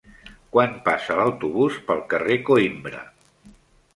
Quan 0.53 0.71
passa 0.87 1.17
l'autobús 1.19 1.77
pel 1.89 2.01
carrer 2.13 2.37
Coïmbra? 2.47 3.03